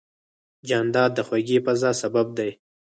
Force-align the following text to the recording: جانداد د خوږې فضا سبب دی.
جانداد 0.67 1.11
د 1.15 1.19
خوږې 1.27 1.57
فضا 1.65 1.91
سبب 2.01 2.27
دی. 2.37 2.49